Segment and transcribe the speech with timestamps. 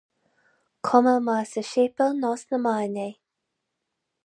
[0.89, 3.09] Cuma más i séipéal nó sna meáin é.